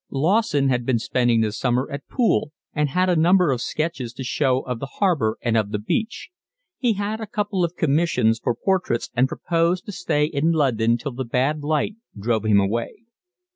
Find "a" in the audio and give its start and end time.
3.07-3.15, 7.21-7.27